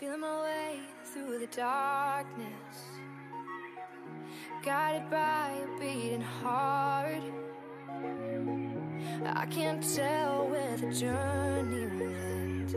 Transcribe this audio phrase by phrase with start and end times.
[0.00, 0.78] Feeling my way
[1.12, 2.46] through the darkness,
[4.64, 7.20] guided by a beating heart.
[9.26, 12.76] I can't tell where the journey will end.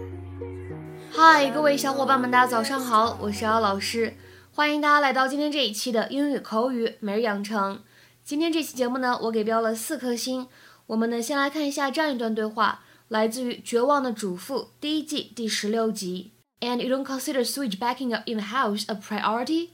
[1.11, 4.15] 嗨，各位小伙伴们，大家早上好，我是姚老师，
[4.51, 7.83] 欢迎大家来到今天这一期的英语口语每日养成。
[8.23, 10.47] 今天这期节目呢，我给标了四颗星。
[10.87, 16.31] 我们呢，先来看一下这样一段对话，来自于《绝望的主妇》第一季第十六集。
[16.60, 19.72] And you don't consider sewage backing up in the house a priority?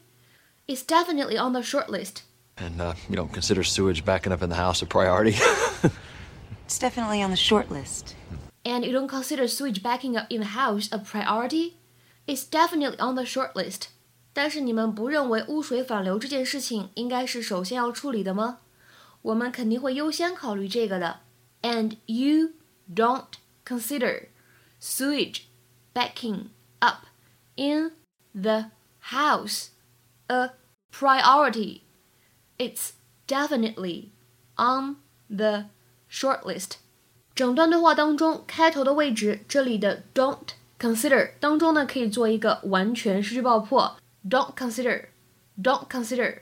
[0.67, 2.23] It's definitely on the short list.
[2.57, 5.35] And uh, you don't consider sewage backing up in the house a priority?
[6.65, 8.15] It's definitely on the short list.
[8.65, 11.77] And you don't consider sewage backing up in the house a priority?
[12.27, 13.89] It's definitely on the short list.
[14.33, 18.59] 但是你们不认为污水反流这件事情应该是首先要处理的吗？
[19.21, 21.19] 我们肯定会优先考虑这个的。
[21.61, 22.51] And you
[22.93, 23.25] don't
[23.65, 24.27] consider
[24.81, 25.43] sewage
[25.93, 27.05] backing up
[27.55, 27.91] in
[28.33, 28.71] the
[29.11, 29.69] house
[30.27, 30.51] a
[30.91, 31.81] priority.
[32.57, 32.93] It's
[33.27, 34.09] definitely
[34.55, 34.97] on
[35.29, 35.65] the
[36.09, 36.77] short list。
[37.35, 43.97] 整段对话当中，开头的位置这里的 don't consider 当中呢，可以做一个完全失去爆破。
[44.29, 45.07] Don't consider,
[45.61, 46.39] don't consider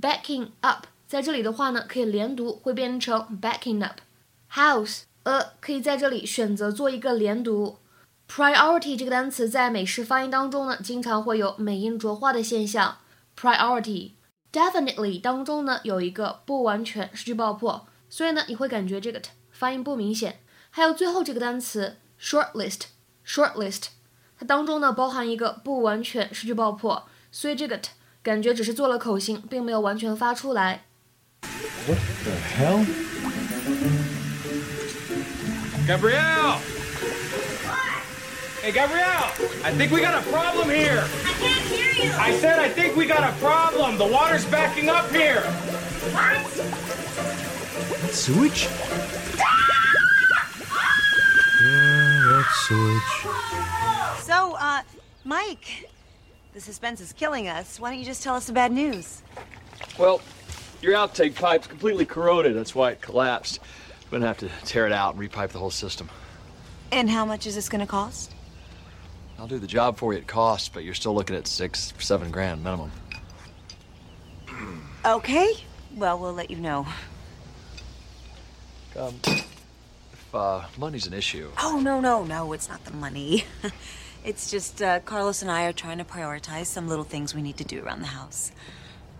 [0.00, 7.78] backing up，在这里的话呢，可以连读，会变成 backing up。House a 可以在这里选择做一个连读。
[8.29, 12.99] Priority 这个单词在美式发音当中呢，经常会有美音浊化的现象。
[13.35, 14.11] Priority
[14.51, 17.87] definitely 当中呢，有一个不完全失去爆破。
[18.07, 20.41] 所以呢，你会感觉这个 t 发音不明显。
[20.69, 23.85] 还有最后这个单词 short list，short list，
[24.37, 27.89] 它当中呢包含一个不完全失去爆破，所以这个 t
[28.21, 30.85] 感觉只是做了口型，并没有完全发出来。
[31.87, 32.85] What the hell?
[35.87, 36.78] Gabrielle!
[38.61, 39.31] Hey, Gabrielle!
[39.63, 41.01] I think we got a problem here.
[41.25, 42.11] I can't hear you.
[42.17, 43.97] I said I think we got a problem.
[43.97, 45.41] The water's backing up here.
[46.11, 46.45] What?
[48.11, 48.67] Sewage?
[51.61, 54.23] yeah, that's sewage.
[54.23, 54.81] So, uh,
[55.23, 55.89] Mike,
[56.53, 57.79] the suspense is killing us.
[57.79, 59.21] Why don't you just tell us the bad news?
[59.97, 60.19] well,
[60.81, 62.57] your outtake pipe's completely corroded.
[62.57, 63.61] That's why it collapsed.
[64.11, 66.09] We're gonna have to tear it out and repipe the whole system.
[66.91, 68.33] And how much is this going to cost?
[69.39, 72.29] I'll do the job for you at cost, but you're still looking at six, seven
[72.29, 72.91] grand minimum.
[75.05, 75.53] Okay.
[75.95, 76.85] Well, we'll let you know.
[78.97, 82.51] Um, if uh, money's an issue, Oh, no, no, no.
[82.51, 83.45] It's not the money.
[84.25, 87.57] it's just uh, Carlos and I are trying to prioritize some little things we need
[87.57, 88.51] to do around the house.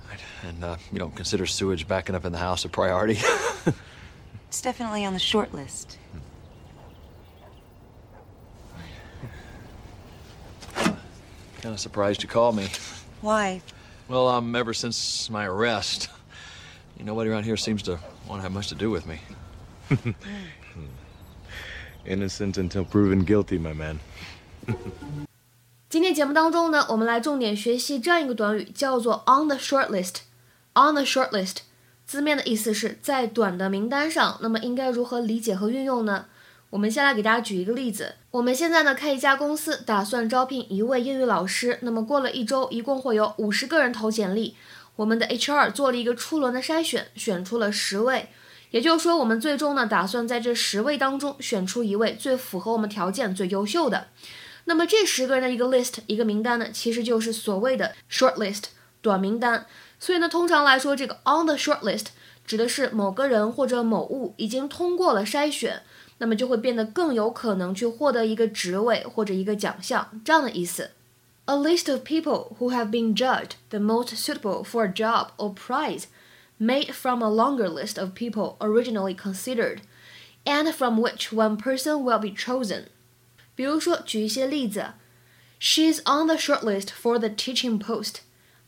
[0.09, 3.19] right, and uh, you don't consider sewage backing up in the house a priority?
[4.49, 5.99] It's definitely on the short list.
[11.62, 12.68] kind of surprised you called me.
[13.20, 13.62] Why?
[14.08, 16.08] Well, um, ever since my arrest,
[16.98, 17.98] you nobody around here seems to
[18.28, 19.20] want to have much to do with me.
[22.04, 23.98] Innocent until proven guilty, my man.
[25.88, 31.58] 今天节目当中呢，我们来重点学习这样一个短语，叫做 on the short list。on the short list
[32.04, 36.26] 字面的意思是在短的名单上，那么应该如何理解和运用呢？
[36.71, 38.15] 我们先来给大家举一个例子。
[38.29, 41.79] 我们现在呢开一家公司，打算招聘一位英语老师。
[41.81, 44.55] 那么过了一周，一共会有五十个人投简历。
[44.95, 48.29] 我们的 HR 做了一个初轮的筛选，选出了十位。
[48.69, 54.09] 也就是说，我们最终呢打算在这十位当中选出一位最符合我们条件、最优秀的。
[54.65, 58.65] 那么这十个人的一个 list 一个名单呢，其实就是所谓的 short list
[59.01, 59.65] 短名单。
[59.99, 62.07] 所以呢，通常来说，这个 on the short list
[62.45, 65.81] 指的是某个人或者某物已经通过了筛选，
[66.19, 70.91] 那么就会变得更有可能去获得一个职位或者一个奖项这样的意思。
[71.45, 76.03] A list of people who have been judged the most suitable for a job or prize,
[76.59, 79.79] made from a longer list of people originally considered,
[80.43, 82.83] and from which one person will be chosen.
[83.55, 84.93] 比如说，举一些例子
[85.59, 88.17] ，She's on the short list for the teaching post.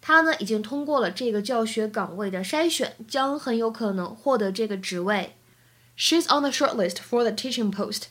[0.02, 5.36] 她呢已经通过了这个教学岗位的筛选，将很有可能获得这个职位。
[5.97, 8.09] She's on the short list for the teaching post.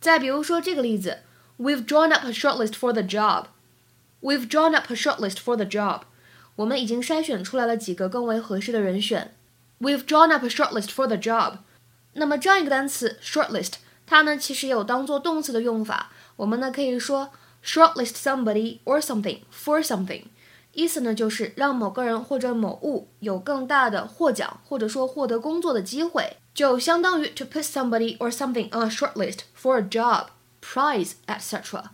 [0.00, 1.18] 再比如说这个例子，
[1.58, 3.46] We've drawn up a short list for the job.
[4.20, 6.02] We've drawn up a short list for the job.
[6.56, 9.34] 我们已经筛选出来了几个更为合适的人选。
[9.80, 11.58] We've drawn up a short list for the job.
[12.14, 13.74] 那么这样一个单词 short list，
[14.06, 16.12] 它呢其实也有当做动词的用法。
[16.36, 17.30] 我们呢可以说
[17.64, 20.24] shortlist somebody or something for something，
[20.74, 30.26] 意思呢就是让某个人或者某物有更大的获奖或者说获得工作的机会，就相当于 to put somebody or something on a short list for a job,
[30.62, 31.84] prize, etc.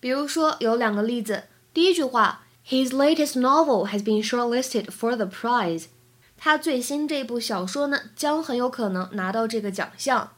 [0.00, 5.86] 比如说有两个例子，第一句话，His latest novel has been shortlisted for the prize。
[6.36, 10.30] 他最新这部小说呢，将很有可能拿到这个奖项。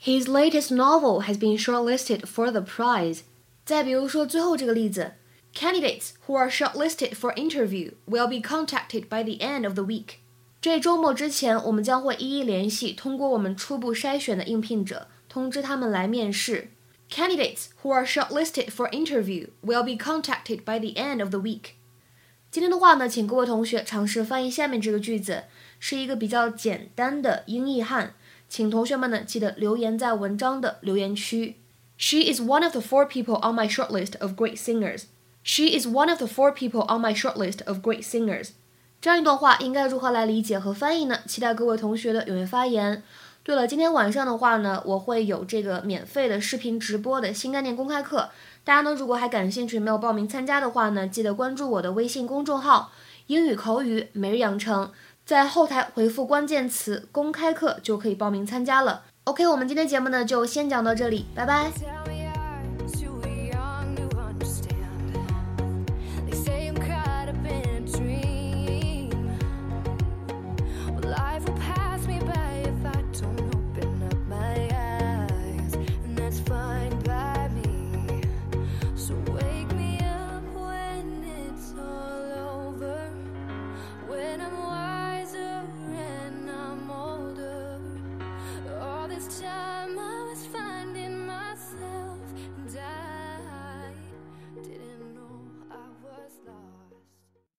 [0.00, 3.22] His latest novel has been shortlisted for the prize。
[3.64, 5.14] 再比如说最后这个例子
[5.54, 10.16] ，Candidates who are shortlisted for interview will be contacted by the end of the week。
[10.60, 16.70] 这周末之前，我们将会一一联系通过我们初步筛选的应聘者，通知他们来面试。
[17.10, 21.72] Candidates who are shortlisted for interview will be contacted by the end of the week。
[22.50, 25.44] 今天的话呢，请各位同学尝试翻译下面这个句子，
[25.78, 28.14] 是一个比较简单的英译汉，
[28.48, 31.56] 请同学们呢记得留言在文章的留言区。
[31.96, 35.04] She is one of the four people on my shortlist of great singers.
[35.47, 38.49] She is one of the four people on my shortlist of great singers.
[38.99, 41.19] 这样一段话应该如何来理解和翻译呢？
[41.27, 43.03] 期待各位同学的踊跃发言。
[43.43, 48.31] 对了，今天晚上的话呢，我会有这个免费的视频直播的新概念公开课。
[48.63, 52.91] 大家呢，如果还感兴趣没有报名参加的话呢，记得关注我的微信公众号
[53.27, 54.91] “英语口语每日养成”，
[55.23, 59.03] 在后台回复关键词“公开课”就可以报名参加了。
[59.25, 62.14] OK，我们今天节目呢就先讲到这里，拜拜。